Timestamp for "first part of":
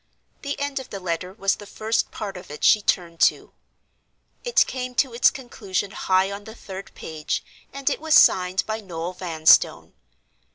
1.67-2.49